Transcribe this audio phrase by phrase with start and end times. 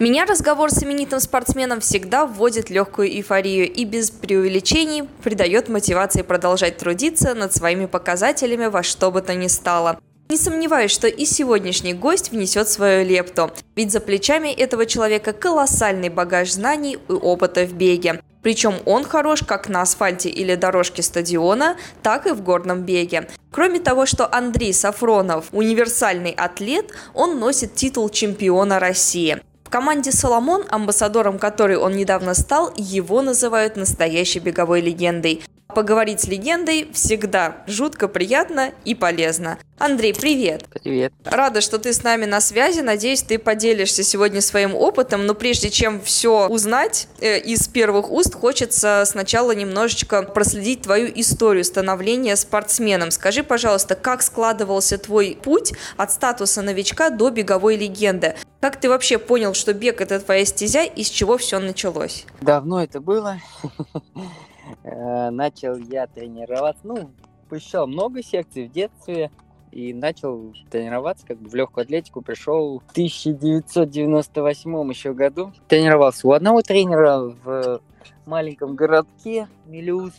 [0.00, 6.78] Меня разговор с именитым спортсменом всегда вводит легкую эйфорию и без преувеличений придает мотивации продолжать
[6.78, 10.00] трудиться над своими показателями во что бы то ни стало.
[10.30, 16.08] Не сомневаюсь, что и сегодняшний гость внесет свою лепту, ведь за плечами этого человека колоссальный
[16.08, 18.22] багаж знаний и опыта в беге.
[18.42, 23.28] Причем он хорош как на асфальте или дорожке стадиона, так и в горном беге.
[23.50, 29.42] Кроме того, что Андрей Сафронов– универсальный атлет, он носит титул чемпиона России.
[29.70, 35.44] В команде «Соломон», амбассадором которой он недавно стал, его называют настоящей беговой легендой.
[35.74, 39.58] Поговорить с легендой всегда жутко приятно и полезно.
[39.78, 40.64] Андрей, привет!
[40.82, 41.12] Привет!
[41.24, 42.80] Рада, что ты с нами на связи.
[42.80, 45.26] Надеюсь, ты поделишься сегодня своим опытом.
[45.26, 51.64] Но прежде чем все узнать э, из первых уст, хочется сначала немножечко проследить твою историю
[51.64, 53.10] становления спортсменом.
[53.10, 58.34] Скажи, пожалуйста, как складывался твой путь от статуса новичка до беговой легенды?
[58.60, 62.26] Как ты вообще понял, что бег это твоя стезя и с чего все началось?
[62.42, 63.40] Давно это было.
[64.82, 67.10] Э, начал я тренироваться, ну,
[67.48, 69.30] посещал много секций в детстве
[69.72, 72.22] и начал тренироваться как бы в легкую атлетику.
[72.22, 75.52] Пришел в 1998 еще году.
[75.68, 77.80] Тренировался у одного тренера в
[78.26, 80.14] маленьком городке Мелиус.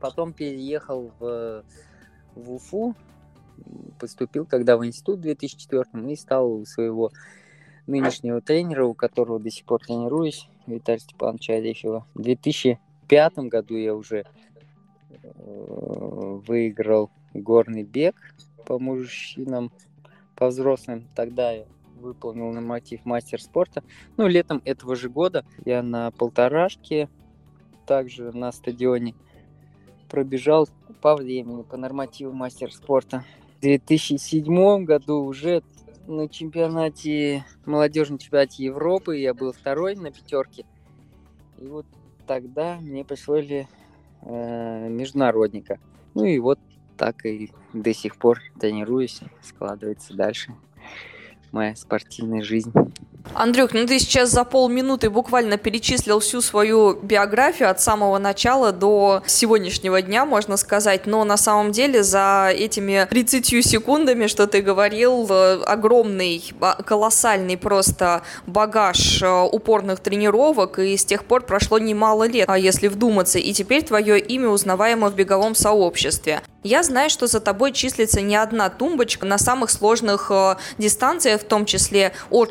[0.00, 1.64] Потом переехал в,
[2.34, 2.94] в Уфу.
[3.98, 7.10] Поступил когда в институт в 2004 и стал у своего
[7.86, 12.06] нынешнего тренера, у которого до сих пор тренируюсь, Виталия Степановича Орехова.
[12.14, 12.78] В 2000
[13.10, 14.24] пятом году я уже
[15.10, 15.24] э,
[16.46, 18.14] выиграл горный бег
[18.66, 19.72] по мужчинам,
[20.36, 21.08] по взрослым.
[21.16, 21.66] Тогда я
[21.96, 23.82] выполнил норматив мастер спорта.
[24.16, 27.08] Ну, летом этого же года я на полторашке,
[27.84, 29.16] также на стадионе
[30.08, 30.68] пробежал
[31.02, 33.24] по времени, по нормативу мастер спорта.
[33.58, 35.64] В 2007 году уже
[36.06, 40.64] на чемпионате, молодежном чемпионате Европы я был второй на пятерке.
[41.58, 41.86] И вот
[42.30, 43.66] тогда мне присвоили
[44.22, 45.80] э, международника.
[46.14, 46.60] Ну и вот
[46.96, 50.54] так и до сих пор тренируюсь, складывается дальше
[51.50, 52.72] моя спортивная жизнь.
[53.34, 59.22] Андрюх, ну ты сейчас за полминуты буквально перечислил всю свою биографию от самого начала до
[59.26, 65.26] сегодняшнего дня, можно сказать, но на самом деле за этими 30 секундами, что ты говорил,
[65.30, 72.26] э, огромный, а, колоссальный просто багаж э, упорных тренировок, и с тех пор прошло немало
[72.26, 76.42] лет, а если вдуматься, и теперь твое имя узнаваемо в беговом сообществе.
[76.62, 81.44] Я знаю, что за тобой числится не одна тумбочка на самых сложных э, дистанциях, в
[81.44, 82.50] том числе от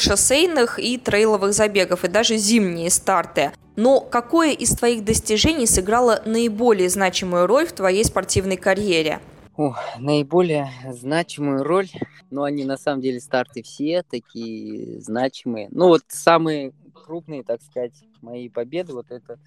[0.59, 3.51] шоссейных и трейловых забегов, и даже зимние старты.
[3.75, 9.19] Но какое из твоих достижений сыграло наиболее значимую роль в твоей спортивной карьере?
[9.55, 11.89] О, наиболее значимую роль,
[12.29, 15.67] но они на самом деле старты все такие значимые.
[15.71, 19.37] Ну вот самые крупные, так сказать, мои победы, вот это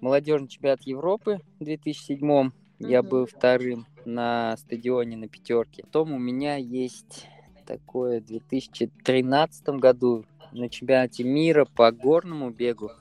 [0.00, 5.84] молодежный чемпионат Европы в 2007 я был вторым на стадионе на пятерке.
[5.84, 7.28] Потом у меня есть
[7.62, 12.92] такое в 2013 году на чемпионате мира по горному бегу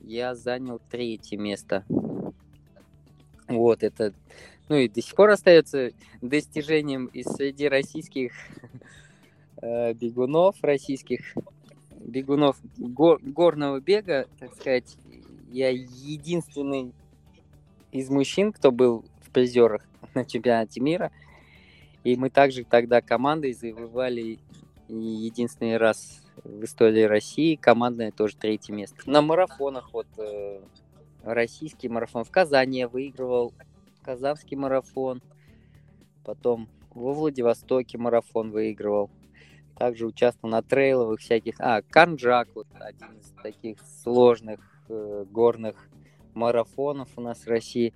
[0.00, 1.84] я занял третье место.
[3.48, 4.12] Вот это,
[4.68, 8.32] ну и до сих пор остается достижением из среди российских
[9.62, 11.34] э, бегунов, российских
[12.00, 14.96] бегунов го- горного бега, так сказать,
[15.50, 16.92] я единственный
[17.92, 21.12] из мужчин, кто был в призерах на чемпионате мира.
[22.02, 24.38] И мы также тогда командой завоевали
[24.88, 28.98] единственный раз в истории России командное тоже третье место.
[29.06, 30.60] На марафонах вот э,
[31.22, 33.52] российский марафон в Казани я выигрывал,
[34.02, 35.22] казанский марафон,
[36.24, 39.10] потом во Владивостоке марафон выигрывал.
[39.76, 41.56] Также участвовал на трейловых всяких.
[41.58, 45.88] А, Канджак, вот один из таких сложных э, горных
[46.34, 47.92] марафонов у нас в России.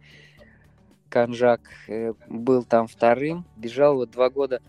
[1.09, 3.45] Канжак э, был там вторым.
[3.57, 4.61] Бежал вот два года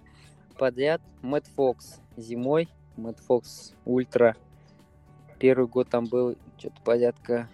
[0.57, 1.01] подряд.
[1.23, 2.69] Мэтт Фокс зимой.
[2.99, 4.35] Мэтт Фокс Ультра.
[5.39, 7.47] Первый год там был что-то порядка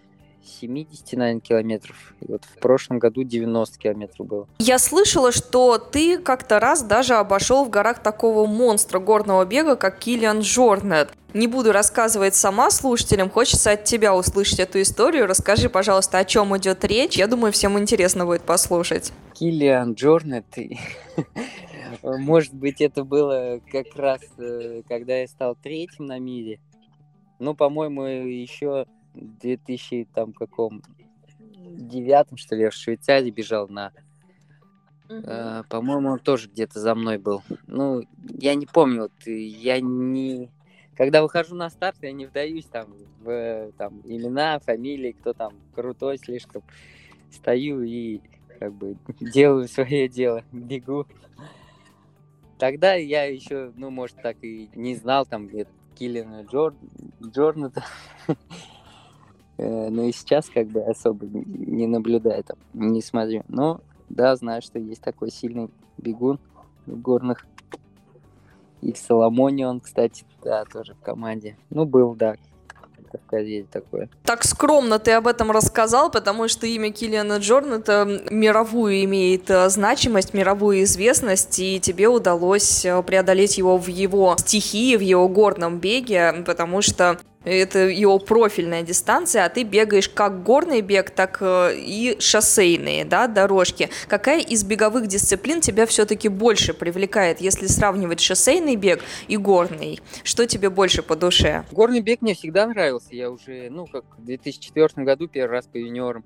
[0.45, 2.13] 70, наверное, километров.
[2.21, 4.47] И вот в прошлом году 90 километров было.
[4.59, 10.00] Я слышала, что ты как-то раз даже обошел в горах такого монстра горного бега, как
[10.00, 11.12] Киллиан Джорнет.
[11.33, 15.27] Не буду рассказывать сама слушателям, хочется от тебя услышать эту историю.
[15.27, 17.18] Расскажи, пожалуйста, о чем идет речь.
[17.18, 19.12] Я думаю, всем интересно будет послушать.
[19.33, 20.45] Киллиан Джорнет,
[22.03, 26.59] может быть, это было как раз, э, когда я стал третьим на мире.
[27.39, 30.81] Ну, по-моему, еще 2000 там каком
[31.57, 33.92] девятом, что ли, я в Швейцарии бежал на...
[35.09, 37.44] Э, по-моему, он тоже где-то за мной был.
[37.68, 40.50] Ну, я не помню, вот я не...
[40.95, 42.88] Когда выхожу на старт, я не вдаюсь там
[43.19, 46.63] в там, имена, фамилии, кто там крутой слишком.
[47.31, 48.21] Стою и
[48.59, 51.06] как бы делаю свое дело, бегу.
[52.57, 56.74] Тогда я еще, ну, может, так и не знал там где Киллина Джор...
[57.24, 57.84] Джорната.
[59.57, 63.44] Э, но и сейчас как бы особо не наблюдаю там, не смотрю.
[63.48, 63.80] Но
[64.10, 66.40] да, знаю, что есть такой сильный бегун
[66.86, 67.46] в горных.
[68.81, 71.57] И в Соломоне он, кстати, да, тоже в команде.
[71.69, 72.36] Ну, был, да,
[73.18, 74.10] в такое.
[74.24, 80.34] Так скромно ты об этом рассказал, потому что имя Киллиана Джорната мировую имеет э, значимость,
[80.34, 86.44] мировую известность, и тебе удалось э, преодолеть его в его стихии, в его горном беге,
[86.46, 92.18] потому что это его профильная дистанция, а ты бегаешь как горный бег, так э, и
[92.19, 93.89] шоссейные да, дорожки.
[94.07, 100.00] Какая из беговых дисциплин тебя все-таки больше привлекает, если сравнивать шоссейный бег и горный?
[100.24, 101.65] Что тебе больше по душе?
[101.71, 103.09] Горный бег мне всегда нравился.
[103.12, 106.25] Я уже, ну, как в 2004 году первый раз по юниорам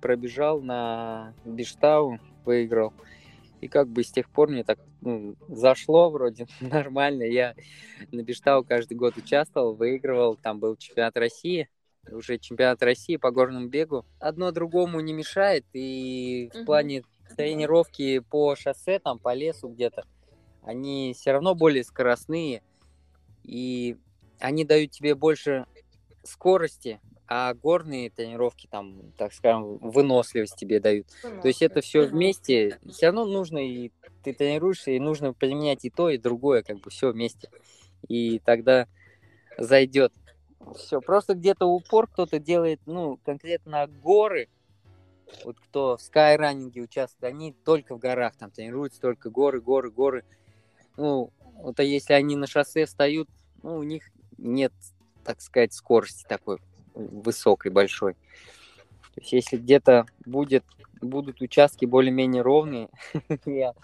[0.00, 2.92] пробежал на Биштау, выиграл.
[3.60, 7.24] И как бы с тех пор мне так ну, зашло вроде нормально.
[7.24, 7.54] Я
[8.12, 10.36] на Бештау каждый год участвовал, выигрывал.
[10.36, 11.68] Там был чемпионат России,
[12.10, 14.04] уже чемпионат России по горному бегу.
[14.18, 15.64] Одно другому не мешает.
[15.72, 17.02] И в плане
[17.36, 20.04] тренировки по шоссе, там по лесу где-то,
[20.62, 22.62] они все равно более скоростные.
[23.44, 23.96] И
[24.38, 25.66] они дают тебе больше
[26.22, 31.06] скорости, а горные тренировки там, так скажем, выносливость тебе дают.
[31.42, 33.92] То есть это все вместе, все равно нужно и
[34.24, 37.50] ты тренируешься, и нужно применять и то, и другое, как бы все вместе.
[38.08, 38.88] И тогда
[39.58, 40.12] зайдет.
[40.74, 44.48] Все, просто где-то упор кто-то делает, ну, конкретно горы,
[45.44, 50.24] вот кто в скайранинге участвует, они только в горах там тренируются, только горы, горы, горы.
[50.96, 53.28] Ну, вот а если они на шоссе встают,
[53.62, 54.04] ну, у них
[54.38, 54.72] нет,
[55.24, 56.58] так сказать, скорости такой
[56.98, 58.14] высокой, большой.
[59.14, 60.64] То есть если где-то будет,
[61.00, 62.88] будут участки более-менее ровные,
[63.46, 63.74] я,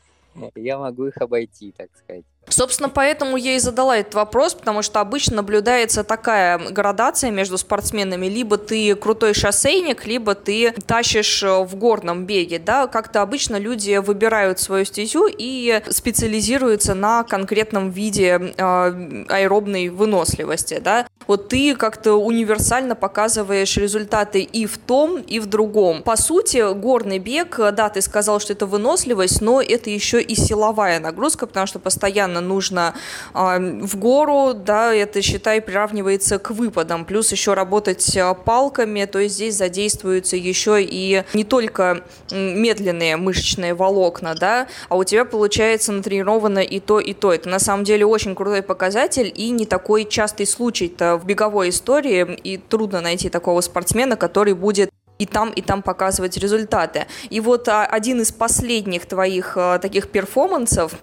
[0.55, 2.25] я могу их обойти, так сказать.
[2.49, 8.27] Собственно, поэтому я и задала этот вопрос, потому что обычно наблюдается такая градация между спортсменами.
[8.27, 12.59] Либо ты крутой шоссейник, либо ты тащишь э, в горном беге.
[12.59, 12.87] Да?
[12.87, 20.81] Как-то обычно люди выбирают свою стезю и специализируются на конкретном виде э, аэробной выносливости.
[20.83, 21.07] Да?
[21.27, 26.03] Вот ты как-то универсально показываешь результаты и в том, и в другом.
[26.03, 31.01] По сути, горный бег, да, ты сказал, что это выносливость, но это еще и силовая
[31.01, 32.95] нагрузка, потому что постоянно постоянно нужно
[33.35, 39.19] э, в гору, да, это, считай, приравнивается к выпадам, плюс еще работать а, палками, то
[39.19, 45.93] есть здесь задействуются еще и не только медленные мышечные волокна, да, а у тебя получается
[45.93, 47.33] натренировано и то, и то.
[47.33, 52.39] Это на самом деле очень крутой показатель и не такой частый случай-то в беговой истории,
[52.45, 57.07] и трудно найти такого спортсмена, который будет и там, и там показывать результаты.
[57.31, 60.93] И вот а, один из последних твоих а, таких перформансов–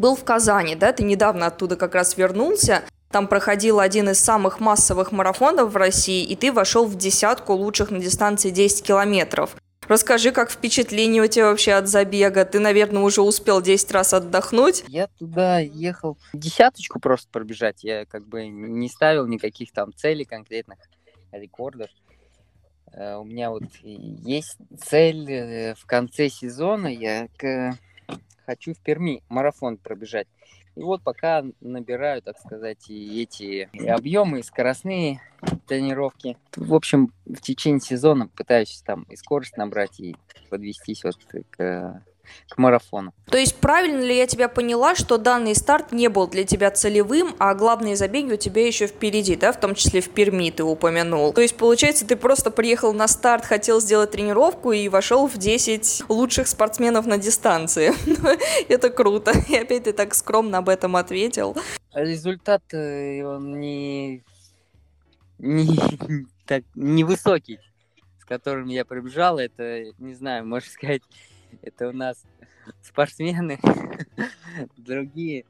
[0.00, 4.60] был в Казани, да, ты недавно оттуда как раз вернулся, там проходил один из самых
[4.60, 9.56] массовых марафонов в России, и ты вошел в десятку лучших на дистанции 10 километров.
[9.88, 12.44] Расскажи, как впечатление у тебя вообще от забега?
[12.44, 14.84] Ты, наверное, уже успел 10 раз отдохнуть?
[14.88, 17.84] Я туда ехал десяточку просто пробежать.
[17.84, 20.78] Я как бы не ставил никаких там целей конкретных,
[21.30, 21.88] рекордов.
[22.92, 26.88] Э, у меня вот есть цель э, в конце сезона.
[26.88, 27.28] Я
[28.46, 30.28] хочу в Перми марафон пробежать.
[30.76, 35.20] И вот пока набираю, так сказать, и эти и объемы, и скоростные
[35.66, 36.36] тренировки.
[36.54, 40.16] В общем, в течение сезона пытаюсь там и скорость набрать, и
[40.50, 41.16] подвестись вот
[41.50, 42.02] к
[42.48, 43.12] к марафону.
[43.30, 47.34] То есть правильно ли я тебя поняла, что данный старт не был для тебя целевым,
[47.38, 51.32] а главные забеги у тебя еще впереди, да, в том числе в Перми ты упомянул.
[51.32, 56.04] То есть, получается, ты просто приехал на старт, хотел сделать тренировку и вошел в 10
[56.08, 57.92] лучших спортсменов на дистанции.
[58.68, 59.32] Это круто.
[59.48, 61.56] И опять ты так скромно об этом ответил.
[61.94, 64.22] Результат, э, он не,
[65.38, 65.78] не,
[66.46, 67.58] так, невысокий
[68.26, 71.02] которым я прибежал, это, не знаю, можно сказать,
[71.62, 72.24] это у нас
[72.82, 73.58] спортсмены,
[74.76, 75.44] другие,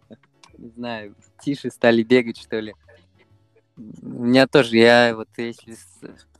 [0.58, 2.74] не знаю, тише стали бегать, что ли.
[3.76, 5.76] У меня тоже, я вот если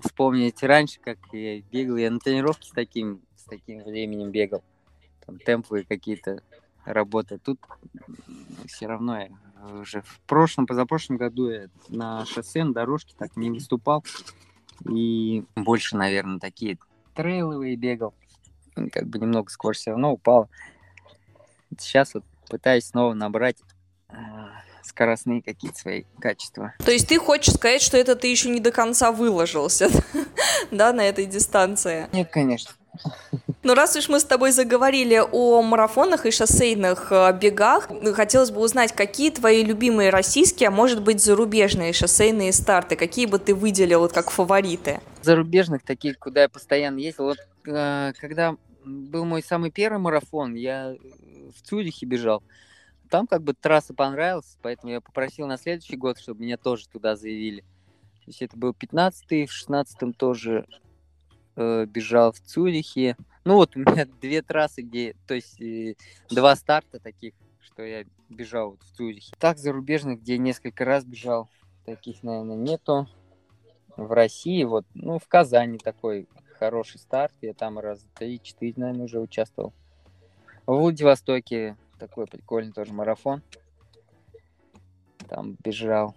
[0.01, 4.65] вспомнить раньше, как я бегал, я на тренировке с таким, с таким временем бегал.
[5.27, 6.43] Там темповые какие-то
[6.87, 7.39] работы.
[7.39, 7.61] Тут
[8.67, 9.29] все равно я
[9.81, 14.05] уже в прошлом, позапрошлом году я на шоссе, на дорожке так не выступал.
[14.89, 16.79] И больше, наверное, такие
[17.15, 18.15] трейловые бегал.
[18.93, 20.49] Как бы немного скорость все равно упала.
[21.79, 23.57] Сейчас вот пытаюсь снова набрать
[24.09, 24.51] а,
[24.83, 26.75] скоростные какие-то свои качества.
[26.85, 29.91] То есть ты хочешь сказать, что это ты еще не до конца выложился,
[30.71, 32.09] да, на этой дистанции?
[32.13, 32.73] Нет, конечно.
[33.63, 38.61] Ну, раз уж мы с тобой заговорили о марафонах и шоссейных э, бегах, хотелось бы
[38.61, 44.01] узнать, какие твои любимые российские, а может быть зарубежные шоссейные старты, какие бы ты выделил
[44.01, 45.01] вот как фавориты?
[45.23, 47.25] Зарубежных, таких, куда я постоянно ездил.
[47.25, 48.57] Вот э, когда
[48.87, 50.97] был мой самый первый марафон, я
[51.55, 52.43] в Цюрихе бежал.
[53.11, 57.17] Там как бы трасса понравилась, поэтому я попросил на следующий год, чтобы меня тоже туда
[57.17, 57.61] заявили.
[57.61, 60.67] То есть это был 15-й, в 16-м тоже
[61.57, 63.17] э, бежал в Цюрихе.
[63.45, 65.95] Ну вот у меня две трассы, где, то есть э,
[66.31, 69.33] два старта таких, что я бежал вот в Цюрихе.
[69.39, 71.49] Так зарубежных, где несколько раз бежал,
[71.85, 73.09] таких, наверное, нету.
[73.97, 76.29] В России, вот, ну, в Казани такой
[76.59, 79.73] хороший старт, я там раз три-четыре, наверное, уже участвовал.
[80.67, 83.43] В Владивостоке такой прикольный тоже марафон.
[85.29, 86.15] Там бежал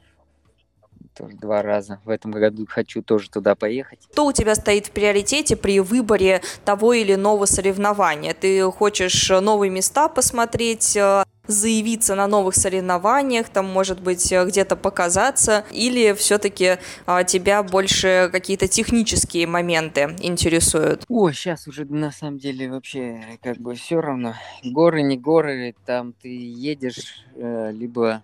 [1.16, 2.00] тоже два раза.
[2.06, 4.00] В этом году хочу тоже туда поехать.
[4.12, 8.34] Что у тебя стоит в приоритете при выборе того или иного соревнования?
[8.34, 14.76] Ты хочешь новые места посмотреть, э, заявиться на новых соревнованиях, там, может быть, э, где-то
[14.76, 21.06] показаться, или все-таки а, тебя больше какие-то технические моменты интересуют?
[21.10, 24.36] О, сейчас уже на самом деле вообще как бы все равно.
[24.64, 28.24] Горы, не горы, там ты едешь, э, либо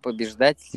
[0.00, 0.70] побеждать.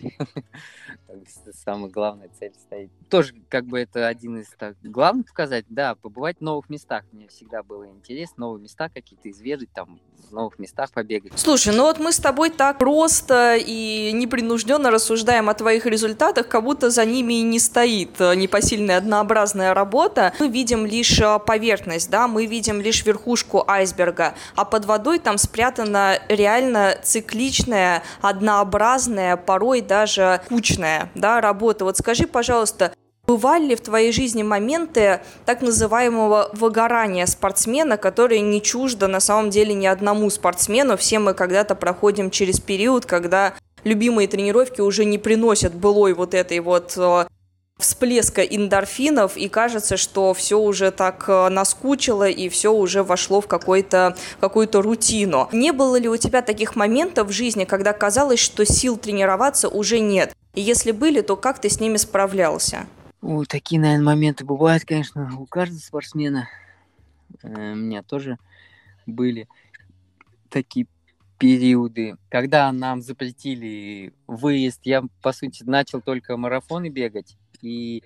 [1.64, 2.90] Самая главная цель стоит.
[3.10, 7.04] Тоже как бы это один из так, главных сказать, да, побывать в новых местах.
[7.12, 10.00] Мне всегда было интересно новые места какие-то изведать, там
[10.30, 11.34] в новых местах побегать.
[11.36, 16.64] Слушай, ну вот мы с тобой так просто и непринужденно рассуждаем о твоих результатах, как
[16.64, 20.34] будто за ними и не стоит э, непосильная однообразная работа.
[20.40, 25.38] Мы видим лишь э, поверхность, да, мы видим лишь верхушку айсберга, а под водой там
[25.38, 29.13] спрятана реально цикличная, однообразная,
[29.46, 31.86] порой даже кучная, да, работа.
[31.86, 32.94] Вот скажи, пожалуйста,
[33.26, 39.50] Бывали ли в твоей жизни моменты так называемого выгорания спортсмена, которое не чуждо на самом
[39.50, 40.98] деле ни одному спортсмену?
[40.98, 43.54] Все мы когда-то проходим через период, когда
[43.86, 47.26] любимые тренировки уже не приносят былой вот этой вот э,
[47.84, 53.48] всплеска эндорфинов, и кажется, что все уже так э, наскучило, и все уже вошло в
[53.48, 54.16] какую-то
[54.82, 55.50] рутину.
[55.52, 60.00] Не было ли у тебя таких моментов в жизни, когда казалось, что сил тренироваться уже
[60.00, 60.34] нет?
[60.56, 62.88] И если были, то как ты с ними справлялся?
[63.22, 66.50] Ой, такие, наверное, моменты бывают, конечно, у каждого спортсмена.
[67.44, 68.38] Э, у меня тоже
[69.06, 69.48] были
[70.50, 70.88] такие
[71.38, 78.04] периоды, когда нам запретили выезд, я, по сути, начал только марафоны бегать, и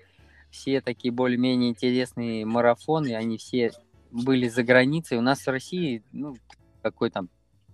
[0.50, 3.72] все такие более-менее интересные марафоны, они все
[4.10, 5.18] были за границей.
[5.18, 6.36] У нас в России, ну,
[6.82, 7.28] какой там,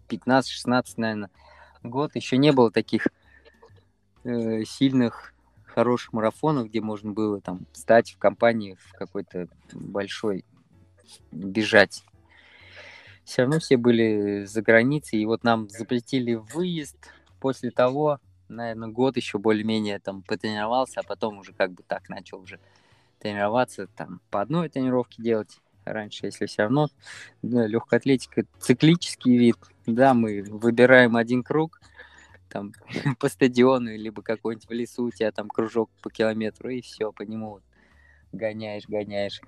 [0.09, 1.31] 15-16, наверное,
[1.83, 3.09] год, еще не было таких
[4.25, 10.45] э, сильных хороших марафонов, где можно было там стать в компании в какой-то большой,
[11.33, 12.05] бежать.
[13.25, 16.97] Все равно все были за границей, и вот нам запретили выезд.
[17.41, 22.41] После того, наверное, год еще более-менее там потренировался, а потом уже как бы так начал
[22.41, 22.61] уже
[23.19, 26.89] тренироваться, там по одной тренировке делать раньше, если все равно
[27.43, 31.81] да, легкая атлетика циклический вид, да, мы выбираем один круг,
[32.49, 32.73] там
[33.19, 37.23] по стадиону, либо какой-нибудь в лесу у тебя там кружок по километру, и все, по
[37.23, 37.63] нему вот
[38.33, 39.41] гоняешь, гоняешь.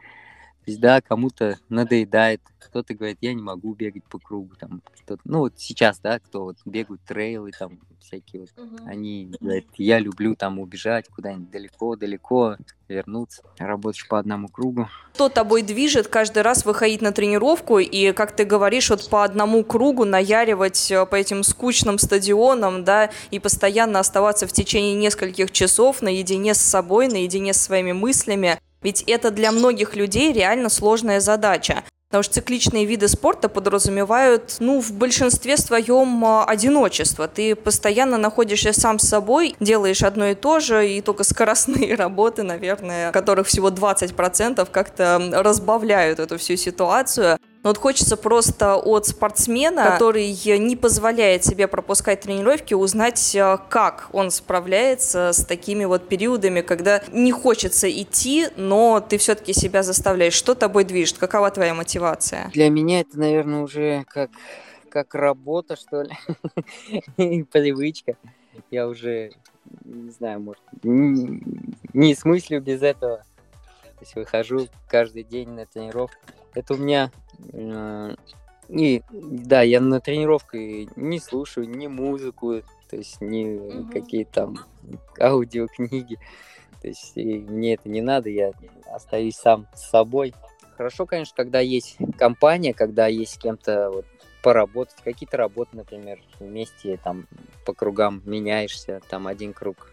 [0.67, 5.23] То есть, да, кому-то надоедает, кто-то говорит, я не могу бегать по кругу, там, кто-то,
[5.25, 8.77] ну, вот сейчас, да, кто вот бегают трейлы, там, всякие вот, угу.
[8.85, 12.57] они говорят, я люблю там убежать куда-нибудь далеко-далеко,
[12.89, 14.89] вернуться, работаешь по одному кругу.
[15.15, 19.63] Что тобой движет каждый раз выходить на тренировку и, как ты говоришь, вот по одному
[19.63, 26.03] кругу наяривать э, по этим скучным стадионам, да, и постоянно оставаться в течение нескольких часов
[26.03, 31.83] наедине с собой, наедине с своими мыслями, ведь это для многих людей реально сложная задача.
[32.09, 37.27] Потому что цикличные виды спорта подразумевают, ну, в большинстве своем а, одиночество.
[37.27, 42.45] Ты постоянно находишься сам с собой, делаешь одно и то же, и только скоростные работы,
[42.45, 47.41] наверное, которых всего 20%, как-то разбавляют эту всю ситуацию.
[47.67, 54.09] Но вот хочется просто от спортсмена, который не позволяет себе пропускать тренировки, узнать, э, как
[54.13, 60.35] он справляется с такими вот периодами, когда не хочется идти, но ты все-таки себя заставляешь.
[60.35, 61.19] Что тобой движет?
[61.19, 62.53] Какова твоя мотивация?
[62.53, 64.31] Для меня это, наверное, уже как,
[64.89, 66.17] как работа, что ли,
[67.51, 68.17] привычка.
[68.71, 69.33] Я уже,
[69.85, 71.43] не знаю, может, не,
[71.93, 73.25] не смыслю без этого.
[73.83, 76.17] То есть выхожу каждый день на тренировку.
[76.55, 77.11] Это у меня
[78.69, 83.93] и да, я на тренировке не слушаю ни музыку, то есть ни угу.
[83.93, 84.59] какие там
[85.21, 86.19] аудиокниги.
[86.81, 88.53] То есть мне это не надо, я
[88.93, 90.35] остаюсь сам с собой.
[90.77, 94.05] Хорошо, конечно, когда есть компания, когда есть с кем-то вот,
[94.43, 97.27] поработать, какие-то работы, например, вместе там
[97.65, 99.91] по кругам меняешься, там один круг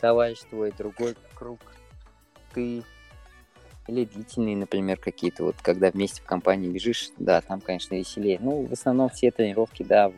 [0.00, 1.60] товарищ твой, другой круг
[2.54, 2.82] ты,
[3.86, 8.38] или длительные, например, какие-то, вот когда вместе в компании бежишь, да, там, конечно, веселее.
[8.40, 10.10] Ну, в основном все тренировки, да,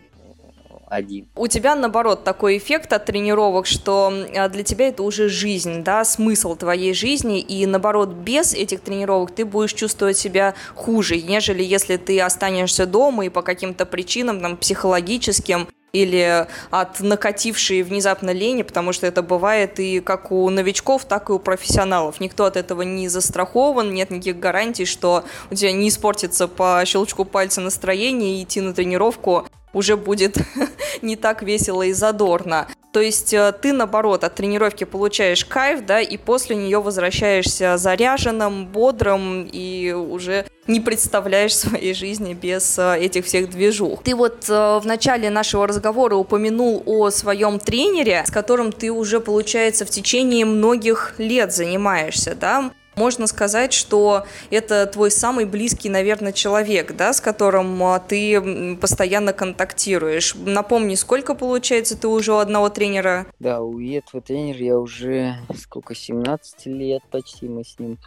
[0.88, 1.28] один.
[1.34, 6.04] У тебя, наоборот, такой эффект от тренировок, что а, для тебя это уже жизнь, да,
[6.04, 11.96] смысл твоей жизни, и, наоборот, без этих тренировок ты будешь чувствовать себя хуже, нежели если
[11.96, 15.68] ты останешься дома и по каким-то причинам, там, психологическим,
[16.02, 21.32] или от накатившей внезапно лени, потому что это бывает и как у новичков, так и
[21.32, 22.20] у профессионалов.
[22.20, 27.24] Никто от этого не застрахован, нет никаких гарантий, что у тебя не испортится по щелчку
[27.24, 30.38] пальца настроение и идти на тренировку уже будет
[31.02, 32.66] не так весело и задорно.
[32.96, 38.64] То есть э, ты, наоборот, от тренировки получаешь кайф, да, и после нее возвращаешься заряженным,
[38.64, 44.02] бодрым и уже не представляешь своей жизни без э, этих всех движух.
[44.02, 49.20] Ты вот э, в начале нашего разговора упомянул о своем тренере, с которым ты уже,
[49.20, 52.70] получается, в течение многих лет занимаешься, да?
[52.96, 59.34] Можно сказать, что это твой самый близкий, наверное, человек, да, с которым а, ты постоянно
[59.34, 60.34] контактируешь.
[60.34, 63.26] Напомни, сколько, получается, ты уже у одного тренера?
[63.38, 67.98] Да, у этого тренера я уже сколько, 17 лет почти мы с ним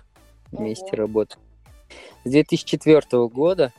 [0.51, 0.97] вместе Ого.
[0.97, 1.41] работаем.
[2.23, 3.71] С 2004 года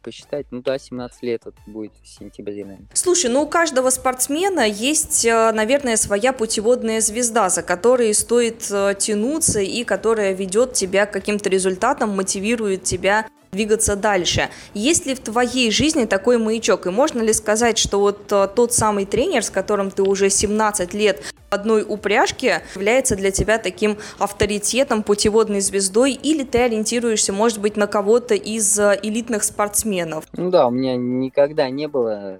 [0.00, 2.88] посчитать, ну да, 17 лет вот будет в сентябре, наверное.
[2.94, 8.94] Слушай, ну у каждого спортсмена есть, э, наверное, своя путеводная звезда, за которой стоит э,
[8.98, 14.48] тянуться и которая ведет тебя к каким-то результатам, мотивирует тебя двигаться дальше.
[14.74, 16.86] Есть ли в твоей жизни такой маячок?
[16.86, 20.94] И можно ли сказать, что вот э, тот самый тренер, с которым ты уже 17
[20.94, 27.60] лет в одной упряжке, является для тебя таким авторитетом, путеводной звездой, или ты ориентируешься, может
[27.60, 30.26] быть, на кого-то из э, элитных спортсменов?
[30.32, 32.38] Ну да, у меня никогда не было,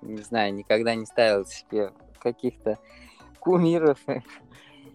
[0.00, 2.78] не знаю, никогда не ставил себе каких-то
[3.38, 3.98] кумиров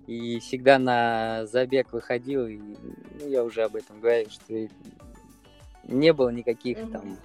[0.08, 4.68] и всегда на забег выходил, и ну, я уже об этом говорил, что
[5.84, 6.92] не было никаких mm-hmm.
[6.92, 7.18] там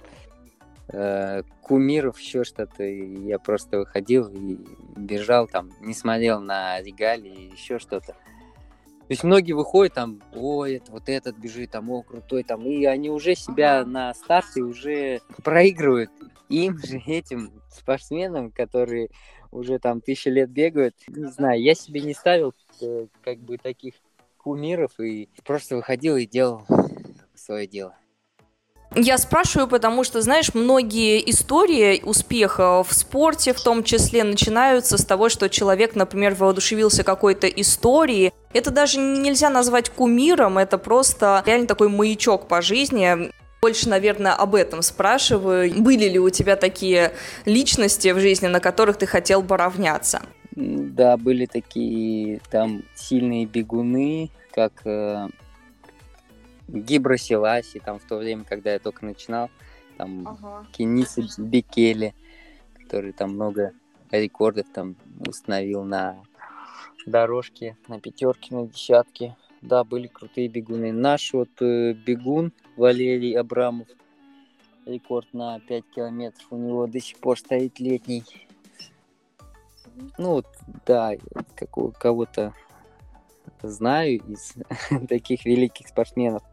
[0.89, 2.83] э, кумиров, еще что-то.
[2.83, 4.57] Я просто выходил и
[4.95, 8.13] бежал там, не смотрел на регалии, еще что-то.
[8.13, 12.85] То есть многие выходят там, ой, это вот этот бежит, там, о, крутой, там, и
[12.85, 16.11] они уже себя на старте уже проигрывают
[16.47, 19.09] им же, этим спортсменам, которые
[19.51, 20.95] уже там тысячи лет бегают.
[21.07, 23.95] Не знаю, я себе не ставил э, как бы таких
[24.37, 26.65] кумиров и просто выходил и делал
[27.33, 27.95] свое дело.
[28.95, 35.05] Я спрашиваю, потому что, знаешь, многие истории успеха в спорте в том числе начинаются с
[35.05, 38.33] того, что человек, например, воодушевился какой-то историей.
[38.51, 43.31] Это даже нельзя назвать кумиром, это просто реально такой маячок по жизни.
[43.61, 45.71] Больше, наверное, об этом спрашиваю.
[45.81, 47.11] Были ли у тебя такие
[47.45, 50.21] личности в жизни, на которых ты хотел бы равняться?
[50.55, 54.73] Да, были такие там сильные бегуны, как
[56.73, 57.17] э, Гибро
[57.83, 59.49] там в то время, когда я только начинал,
[59.97, 60.67] там ага.
[60.71, 62.13] Кениса Бекели,
[62.75, 63.73] который там много
[64.11, 64.95] рекордов там
[65.27, 66.17] установил на
[67.05, 69.35] дорожке, на пятерке, на десятке.
[69.61, 70.93] Да, были крутые бегуны.
[70.93, 73.87] Наш вот э, бегун Валерий Абрамов,
[74.85, 78.23] рекорд на 5 километров, у него до сих пор стоит летний.
[80.17, 80.47] Ну, вот,
[80.85, 81.11] да,
[81.55, 82.53] как у кого-то
[83.61, 84.53] знаю из
[85.09, 86.43] таких великих спортсменов.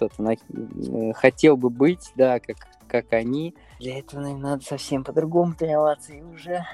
[0.00, 0.32] Кто-то на...
[0.32, 2.56] Э, хотел бы быть, да, как,
[2.88, 3.54] как они.
[3.78, 6.14] Для этого, наверное, надо совсем по-другому тренироваться.
[6.14, 6.64] И уже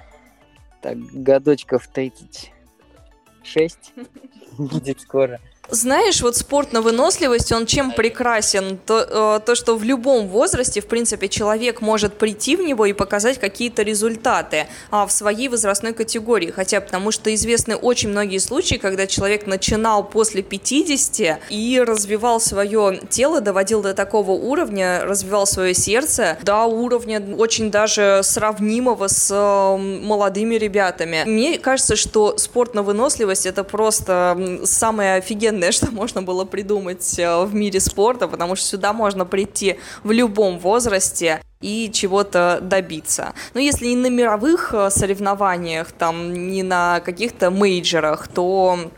[0.81, 3.95] так годочков 36
[4.59, 5.41] будет скоро.
[5.71, 8.79] Знаешь, вот спорт на выносливость, он чем прекрасен?
[8.87, 12.93] То, э, то, что в любом возрасте, в принципе, человек может прийти в него и
[12.93, 16.51] показать какие-то результаты а, в своей возрастной категории.
[16.51, 23.01] Хотя потому что известны очень многие случаи, когда человек начинал после 50 и развивал свое
[23.11, 29.77] тело, доводил до такого уровня, развивал свое сердце до уровня очень даже сравнимого с э,
[29.77, 31.25] молодыми ребятами.
[31.27, 37.19] Мне кажется, что спорт на выносливость это просто самое офигенное офигенное, что можно было придумать
[37.19, 43.33] э, в мире спорта, потому что сюда можно прийти в любом возрасте и чего-то добиться.
[43.55, 48.91] Но если не на мировых э, соревнованиях, там, не на каких-то мейджерах, то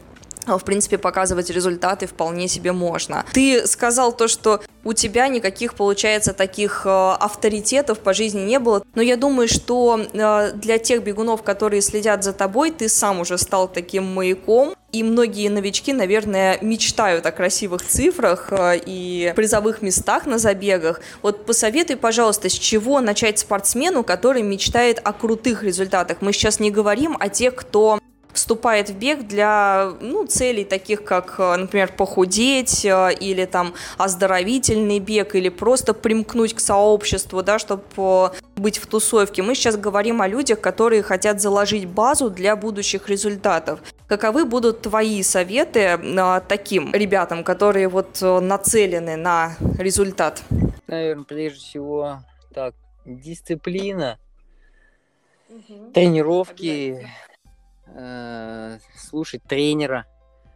[0.56, 3.26] в принципе, показывать результаты вполне себе можно.
[3.32, 8.82] Ты сказал то, что у тебя никаких, получается, таких э, авторитетов по жизни не было,
[8.94, 13.36] но я думаю, что э, для тех бегунов, которые следят за тобой, ты сам уже
[13.36, 20.24] стал таким маяком, и многие новички, наверное, мечтают о красивых цифрах э, и призовых местах
[20.24, 21.02] на забегах.
[21.20, 26.18] Вот посоветуй, пожалуйста, с чего начать спортсмену, который мечтает о крутых результатах.
[26.22, 27.98] Мы сейчас не говорим о тех, кто
[28.38, 35.00] вступает в бег для ну, целей таких, как, э, например, похудеть э, или там оздоровительный
[35.00, 39.42] бег или просто примкнуть к сообществу, да, чтобы э, быть в тусовке.
[39.42, 43.80] Мы сейчас говорим о людях, которые хотят заложить базу для будущих результатов.
[44.06, 45.98] Каковы будут твои советы
[46.48, 50.42] таким ребятам, которые вот нацелены на результат?
[50.86, 52.18] Наверное, прежде всего,
[52.54, 52.74] так,
[53.04, 54.18] дисциплина,
[55.50, 55.90] угу.
[55.92, 57.06] тренировки,
[57.94, 60.06] э, слушать тренера,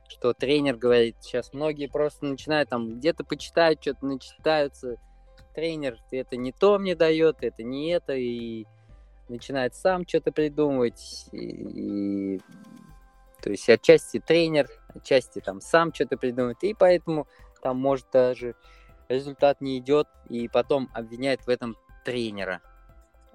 [0.08, 1.16] что тренер говорит.
[1.20, 4.96] Сейчас многие просто начинают там где-то почитают, что-то начитаются.
[5.54, 8.66] Тренер это не то мне дает, это не это, и
[9.28, 11.26] начинает сам что-то придумывать.
[11.32, 12.40] И, и,
[13.42, 17.26] то есть отчасти тренер, отчасти там сам что-то придумывает, и поэтому
[17.62, 18.54] там может даже
[19.08, 22.60] результат не идет, и потом обвиняет в этом тренера.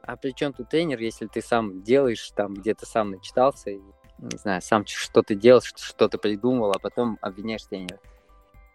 [0.08, 3.80] А при чем тут тренер, если ты сам делаешь, там где-то сам начитался, и,
[4.20, 8.00] не знаю, сам что-то делал, что-то придумал, а потом обвиняешь тренера.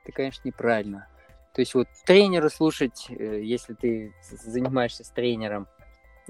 [0.04, 1.08] Это, конечно, неправильно.
[1.54, 5.68] То есть вот тренера слушать, э, если ты занимаешься с тренером,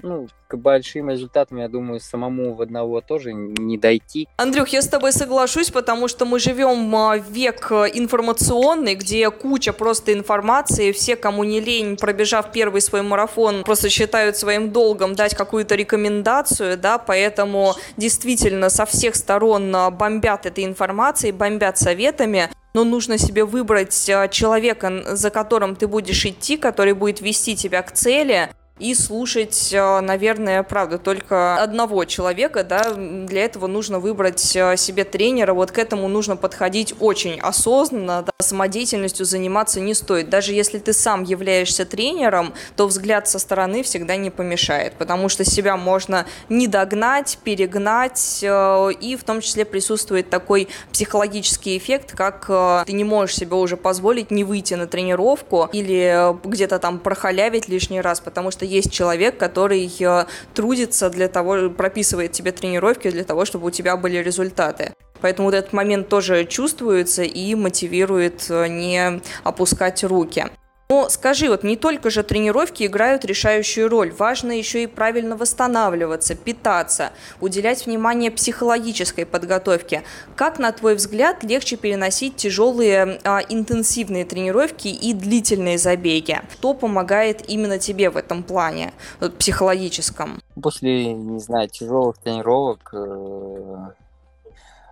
[0.01, 4.27] ну, к большим результатам, я думаю, самому в одного тоже не дойти.
[4.37, 10.13] Андрюх, я с тобой соглашусь, потому что мы живем в век информационный, где куча просто
[10.13, 15.75] информации, все, кому не лень, пробежав первый свой марафон, просто считают своим долгом дать какую-то
[15.75, 23.45] рекомендацию, да, поэтому действительно со всех сторон бомбят этой информацией, бомбят советами, но нужно себе
[23.45, 28.95] выбрать а, человека, за которым ты будешь идти, который будет вести тебя к цели, и
[28.95, 35.53] слушать, э, наверное, правда, только одного человека, да, для этого нужно выбрать э, себе тренера,
[35.53, 40.29] вот к этому нужно подходить очень осознанно, да, самодеятельностью заниматься не стоит.
[40.29, 45.45] Даже если ты сам являешься тренером, то взгляд со стороны всегда не помешает, потому что
[45.45, 52.47] себя можно не догнать, перегнать, э, и в том числе присутствует такой психологический эффект, как
[52.85, 58.01] ты не можешь себе уже позволить не выйти на тренировку или где-то там прохалявить лишний
[58.01, 63.45] раз, потому что есть человек, который э, трудится для того, прописывает тебе тренировки для того,
[63.45, 64.93] чтобы у тебя были результаты.
[65.21, 70.45] Поэтому вот этот момент тоже чувствуется и мотивирует э, не опускать руки.
[70.93, 76.35] Но скажи, вот не только же тренировки играют решающую роль, важно еще и правильно восстанавливаться,
[76.35, 80.03] питаться, уделять внимание психологической подготовке.
[80.35, 86.39] Как, на твой взгляд, легче переносить тяжелые а, интенсивные тренировки и длительные забеги?
[86.53, 90.43] Что помогает именно тебе в этом плане, вот, психологическом?
[90.61, 93.77] После, не знаю, тяжелых тренировок э,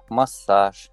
[0.09, 0.89] массаж,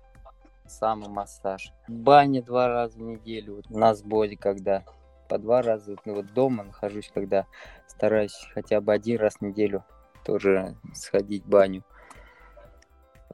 [0.67, 1.73] самый массаж.
[1.89, 4.85] Баня два раза в неделю, вот на сборе когда.
[5.29, 5.97] По два раза.
[6.05, 7.47] Ну, вот дома нахожусь, когда
[7.87, 9.85] стараюсь хотя бы один раз в неделю
[10.25, 11.85] тоже сходить в баню.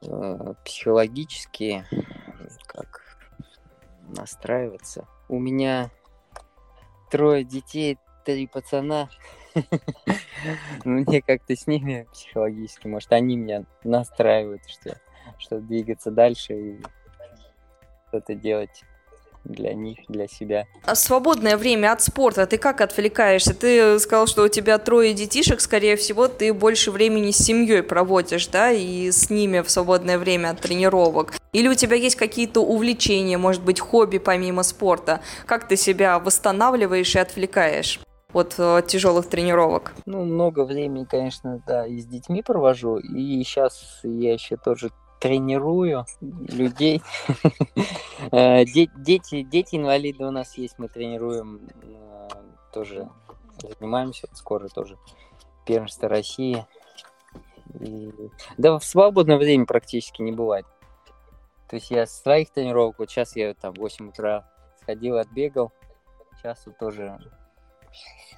[0.01, 1.85] Э, психологически,
[2.67, 3.17] как
[4.09, 5.07] настраиваться.
[5.29, 5.89] У меня
[7.09, 9.09] трое детей, три пацана.
[10.85, 14.99] Мне как-то с ними психологически, может, они меня настраивают, что,
[15.37, 16.83] что двигаться дальше и
[18.09, 18.83] что-то делать
[19.45, 20.65] для них, для себя.
[20.83, 23.53] А свободное время от спорта ты как отвлекаешься?
[23.53, 28.47] Ты сказал, что у тебя трое детишек, скорее всего, ты больше времени с семьей проводишь,
[28.47, 31.33] да, и с ними в свободное время от тренировок.
[31.53, 35.21] Или у тебя есть какие-то увлечения, может быть, хобби помимо спорта?
[35.45, 37.99] Как ты себя восстанавливаешь и отвлекаешь?
[38.35, 39.93] от э, тяжелых тренировок?
[40.05, 42.97] Ну, много времени, конечно, да, и с детьми провожу.
[42.97, 44.91] И сейчас я еще тоже
[45.25, 47.01] тренирую людей.
[48.31, 52.29] Э, дети, дети инвалиды у нас есть, мы тренируем э,
[52.73, 53.09] тоже
[53.61, 54.97] занимаемся, скоро тоже
[55.65, 56.65] первенство России.
[58.57, 60.65] Да в свободное время практически не бывает.
[61.69, 64.49] То есть я с своих тренировок, вот сейчас я там в 8 утра
[64.81, 65.71] сходил, отбегал.
[66.37, 67.19] Сейчас вот тоже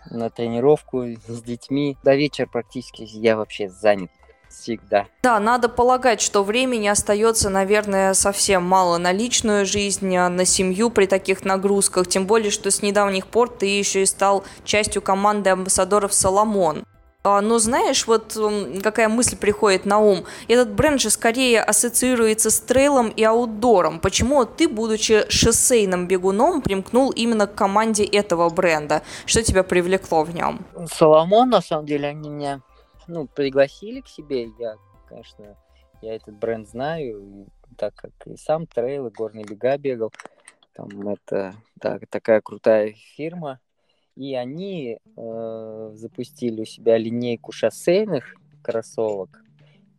[0.10, 1.98] на тренировку с детьми.
[2.04, 4.12] До вечера практически я вообще занят
[4.50, 5.08] всегда.
[5.24, 10.90] Да, надо полагать, что времени остается, наверное, совсем мало на личную жизнь, а на семью
[10.90, 12.08] при таких нагрузках.
[12.08, 16.86] Тем более, что с недавних пор ты еще и стал частью команды амбассадоров «Соломон».
[17.24, 18.40] А, но знаешь, вот
[18.82, 20.24] какая мысль приходит на ум?
[20.48, 24.00] Этот бренд же скорее ассоциируется с трейлом и аутдором.
[24.00, 29.02] Почему ты, будучи шоссейным бегуном, примкнул именно к команде этого бренда?
[29.26, 30.66] Что тебя привлекло в нем?
[30.94, 32.62] Соломон, на самом деле, они меня
[33.08, 34.50] ну, пригласили к себе.
[34.60, 35.58] Я, конечно,
[36.02, 40.12] я этот бренд знаю, так как и сам трейл, и горные бега бегал.
[40.74, 43.60] Там это так, такая крутая фирма,
[44.16, 49.42] и они э, запустили у себя линейку шоссейных кроссовок.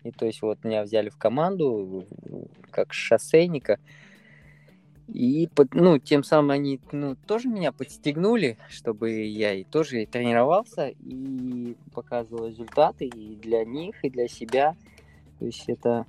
[0.05, 2.07] И то есть вот меня взяли в команду
[2.71, 3.81] как шоссейника.
[5.13, 10.89] И ну, тем самым они ну, тоже меня подстегнули, чтобы я и тоже и тренировался,
[10.89, 14.77] и показывал результаты и для них, и для себя.
[15.39, 16.07] То есть это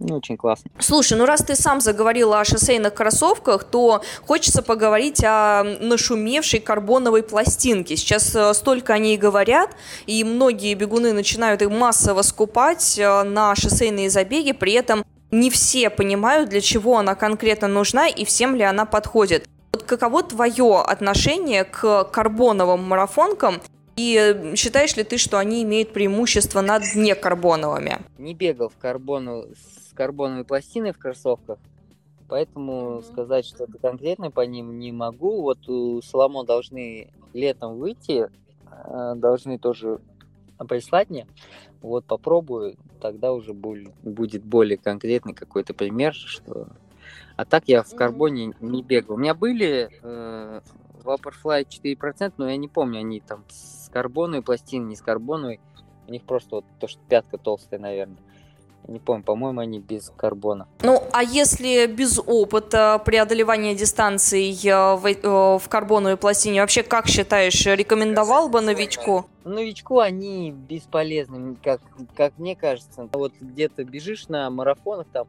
[0.00, 0.70] ну, очень классно.
[0.78, 7.22] Слушай, ну раз ты сам заговорил о шоссейных кроссовках, то хочется поговорить о нашумевшей карбоновой
[7.22, 7.96] пластинке.
[7.96, 13.54] Сейчас э, столько о ней говорят, и многие бегуны начинают их массово скупать э, на
[13.54, 18.62] шоссейные забеги, при этом не все понимают, для чего она конкретно нужна и всем ли
[18.62, 19.48] она подходит.
[19.72, 23.60] Вот каково твое отношение к карбоновым марафонкам
[23.96, 27.98] и считаешь ли ты, что они имеют преимущество над некарбоновыми?
[28.18, 29.46] Не бегал в карбону
[29.94, 31.58] карбоновой пластиной в кроссовках,
[32.28, 35.42] поэтому сказать что-то конкретное по ним не могу.
[35.42, 38.28] Вот у Соломон должны летом выйти,
[38.66, 40.00] а, должны тоже
[40.58, 41.26] прислать мне.
[41.80, 46.68] Вот попробую, тогда уже будет более конкретный какой-то пример, что...
[47.36, 49.16] А так я в карбоне не бегал.
[49.16, 50.60] У меня были э,
[51.02, 55.60] Vaporfly 4%, но я не помню, они там с карбоновой пластиной, не с карбоновой.
[56.06, 58.18] У них просто вот то, что пятка толстая, наверное
[58.88, 60.68] не помню, по-моему, они без карбона.
[60.82, 67.06] Ну, а если без опыта преодолевания дистанций э, в, э, в карбоновой пластине, вообще как
[67.06, 69.26] считаешь, рекомендовал бы новичку?
[69.44, 71.80] Новичку они бесполезны, как,
[72.14, 73.08] как мне кажется.
[73.12, 75.26] Вот где-то бежишь на марафонах, там,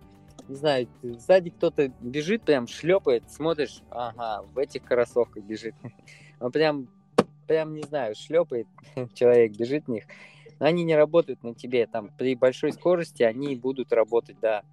[0.47, 5.75] не знаю, сзади кто-то бежит, прям шлепает, смотришь, ага, в этих кроссовках бежит.
[6.39, 6.87] Он прям,
[7.47, 8.67] прям, не знаю, шлепает,
[9.13, 10.03] человек бежит в них
[10.59, 11.87] они не работают на тебе.
[11.87, 14.63] Там при большой скорости они будут работать, да.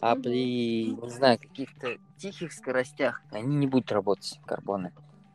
[0.00, 4.92] А при, не знаю, каких-то тихих скоростях они не будут работать, карбоны.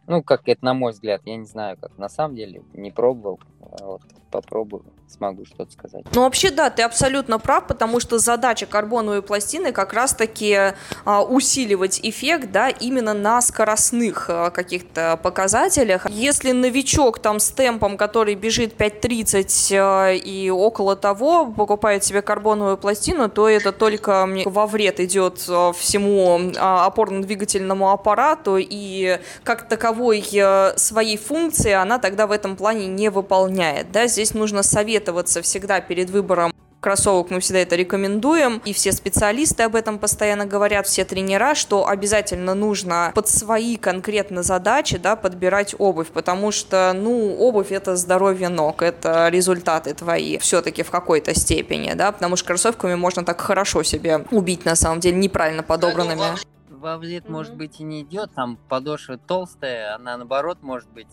[0.07, 3.39] Ну, как это на мой взгляд, я не знаю, как на самом деле, не пробовал,
[3.61, 4.01] а вот
[4.33, 6.05] попробую, смогу что-то сказать.
[6.15, 10.73] Ну, вообще, да, ты абсолютно прав, потому что задача карбоновой пластины как раз-таки
[11.05, 16.09] а, усиливать эффект, да, именно на скоростных а, каких-то показателях.
[16.09, 22.77] Если новичок там с темпом, который бежит 5.30 а, и около того, покупает себе карбоновую
[22.77, 29.92] пластину, то это только во вред идет а, всему а, опорно-двигательному аппарату и как таковой
[29.93, 33.91] таковой э, своей функции она тогда в этом плане не выполняет.
[33.91, 34.07] Да?
[34.07, 39.73] Здесь нужно советоваться всегда перед выбором кроссовок мы всегда это рекомендуем, и все специалисты об
[39.73, 46.09] этом постоянно говорят, все тренера, что обязательно нужно под свои конкретно задачи, да, подбирать обувь,
[46.09, 52.11] потому что, ну, обувь это здоровье ног, это результаты твои все-таки в какой-то степени, да,
[52.11, 56.35] потому что кроссовками можно так хорошо себе убить, на самом деле, неправильно подобранными
[56.83, 57.31] во вред, mm-hmm.
[57.31, 61.07] может быть, и не идет, там подошва толстая, она наоборот, может быть,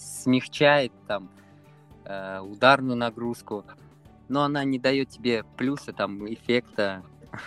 [0.00, 1.28] смягчает там
[2.04, 3.64] э, ударную нагрузку,
[4.28, 7.02] но она не дает тебе плюса, там, эффекта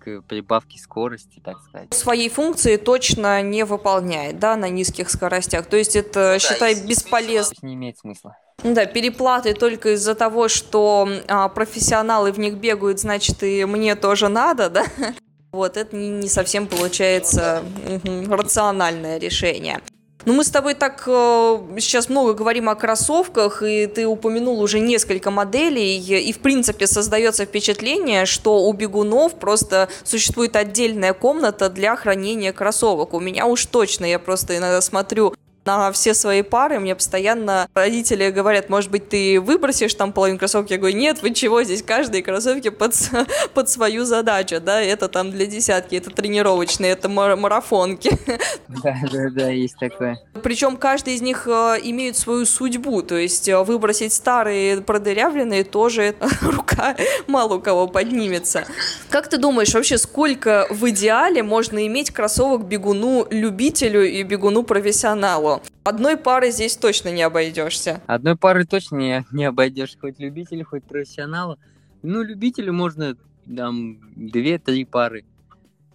[0.00, 1.94] к прибавке скорости, так сказать.
[1.94, 5.66] Своей функции точно не выполняет, да, на низких скоростях.
[5.66, 7.54] То есть это, ну, считай, да, бесполезно.
[7.62, 8.36] Не имеет смысла.
[8.64, 14.28] Да, переплаты только из-за того, что а, профессионалы в них бегают, значит, и мне тоже
[14.28, 14.84] надо, да?
[15.52, 19.80] Вот это не совсем получается угу, рациональное решение.
[20.24, 24.80] Ну, мы с тобой так э, сейчас много говорим о кроссовках, и ты упомянул уже
[24.80, 31.96] несколько моделей, и, в принципе, создается впечатление, что у бегунов просто существует отдельная комната для
[31.96, 33.12] хранения кроссовок.
[33.12, 35.34] У меня уж точно, я просто иногда смотрю
[35.64, 36.78] на все свои пары.
[36.78, 40.70] Мне постоянно родители говорят, может быть, ты выбросишь там половину кроссовок.
[40.70, 42.94] Я говорю, нет, вы чего, здесь каждые кроссовки под,
[43.54, 48.10] под свою задачу, да, это там для десятки, это тренировочные, это марафонки.
[48.82, 50.18] Да, да, да, есть такое.
[50.42, 56.14] Причем каждый из них э, имеет свою судьбу, то есть э, выбросить старые продырявленные тоже
[56.42, 56.96] рука
[57.26, 58.64] мало у кого поднимется.
[59.10, 65.51] Как ты думаешь, вообще сколько в идеале можно иметь кроссовок бегуну-любителю и бегуну-профессионалу?
[65.84, 68.00] Одной пары здесь точно не обойдешься.
[68.06, 71.58] Одной пары точно не, не обойдешь, хоть любителю, хоть профессионалу.
[72.02, 75.24] Ну, любителю можно там две-три пары.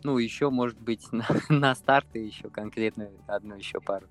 [0.04, 4.08] Ну, еще, может быть, на, на старты еще конкретно одну еще пару.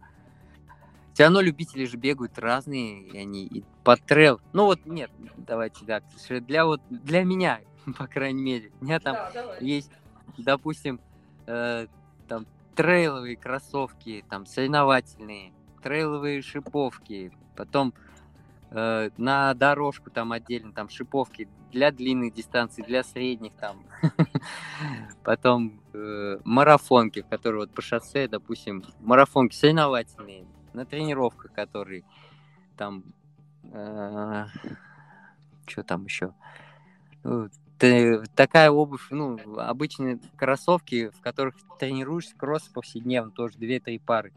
[1.14, 4.38] Все равно любители же бегают разные, и они и по трейл.
[4.52, 6.04] Ну вот, нет, давайте так.
[6.46, 7.60] Для вот для меня,
[7.98, 9.90] по крайней мере, у меня там да, есть,
[10.36, 11.00] допустим,
[11.46, 11.86] э,
[12.28, 12.46] там
[12.76, 17.94] трейловые кроссовки, там соревновательные, трейловые шиповки, потом
[18.70, 23.82] э, на дорожку там отдельно там шиповки для длинных дистанций, для средних там,
[25.24, 32.04] потом э, марафонки, которые вот по шоссе, допустим, марафонки соревновательные, на тренировках, которые
[32.76, 33.04] там,
[33.72, 34.46] э,
[35.66, 36.34] что там еще,
[37.80, 44.32] ну, такая обувь, ну, обычные кроссовки, в которых тренируешься кросс повседневно, тоже 2-3 пары.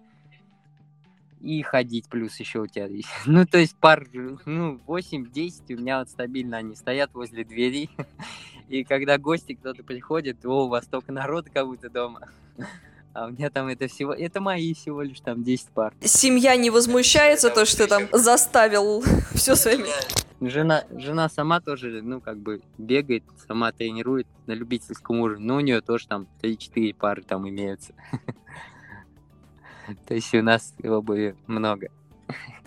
[1.40, 3.08] И ходить плюс еще у тебя есть.
[3.26, 4.06] Ну, то есть пар,
[4.46, 7.90] ну, 8-10 у меня вот стабильно они стоят возле двери.
[8.68, 12.28] И когда гости кто-то приходит, о, у вас только народ как будто дома.
[13.12, 15.94] А у меня там это всего, это мои всего лишь там 10 пар.
[16.00, 19.88] Семья не возмущается, то, что ты там заставил все своими...
[20.42, 25.60] Жена, жена сама тоже, ну, как бы бегает, сама тренирует на любительском уровне, но у
[25.60, 27.94] нее тоже там 3-4 пары там имеются.
[30.08, 31.90] То есть у нас обуви много.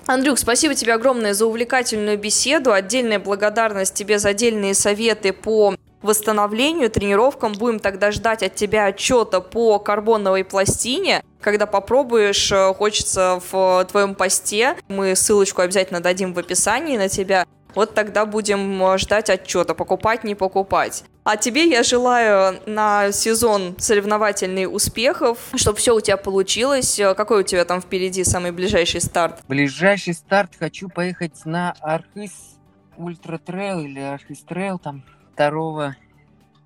[0.06, 2.72] Андрюк, спасибо тебе огромное за увлекательную беседу.
[2.72, 7.52] Отдельная благодарность тебе за отдельные советы по восстановлению, тренировкам.
[7.52, 11.22] Будем тогда ждать от тебя отчета по карбоновой пластине.
[11.40, 17.46] Когда попробуешь, э, хочется в твоем посте, мы ссылочку обязательно дадим в описании на тебя.
[17.74, 21.04] Вот тогда будем э, ждать отчета, покупать, не покупать.
[21.24, 26.98] А тебе я желаю на сезон соревновательный успехов, чтобы все у тебя получилось.
[26.98, 29.42] Э, какой у тебя там впереди самый ближайший старт?
[29.48, 32.58] Ближайший старт хочу поехать на Архыз
[32.96, 35.02] Ultra Trail или Архыз Trail там
[35.36, 35.96] 2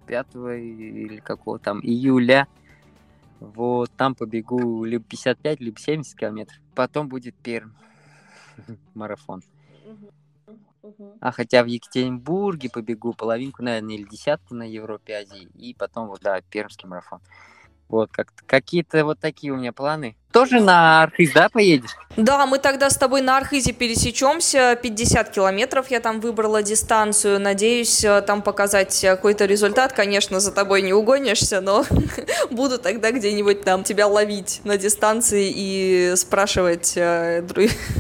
[0.06, 2.46] 5 или какого там июля.
[3.40, 6.58] Вот там побегу либо 55, либо 70 километров.
[6.74, 7.70] Потом будет Пермь.
[8.94, 9.42] Марафон.
[11.20, 15.48] А хотя в Екатеринбурге побегу половинку, наверное, или десятку на Европе-Азии.
[15.54, 17.20] И потом, вот, да, пермский марафон.
[17.88, 20.16] Вот, как какие-то вот такие у меня планы.
[20.32, 21.96] Тоже на Архыз, да, поедешь?
[22.16, 24.78] Да, мы тогда с тобой на Архызе пересечемся.
[24.82, 27.40] 50 километров я там выбрала дистанцию.
[27.40, 29.94] Надеюсь, э, там показать какой-то результат.
[29.94, 31.86] Конечно, за тобой не угонишься, но
[32.50, 37.42] буду тогда где-нибудь там тебя ловить на дистанции и спрашивать э,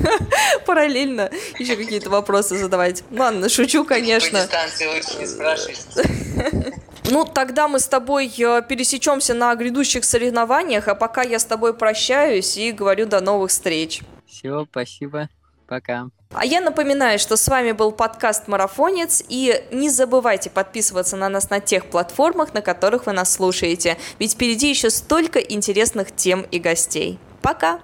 [0.66, 3.02] параллельно еще какие-то вопросы задавать.
[3.10, 4.40] Ладно, шучу, конечно.
[4.40, 6.74] По дистанции лучше не спрашивать.
[7.10, 11.72] Ну, тогда мы с тобой э, пересечемся на грядущих соревнованиях, а пока я с тобой
[11.72, 14.02] прощаюсь и говорю до новых встреч.
[14.26, 15.28] Все, спасибо.
[15.68, 16.08] Пока.
[16.34, 21.50] А я напоминаю, что с вами был подкаст «Марафонец», и не забывайте подписываться на нас
[21.50, 26.58] на тех платформах, на которых вы нас слушаете, ведь впереди еще столько интересных тем и
[26.58, 27.18] гостей.
[27.40, 27.80] Пока!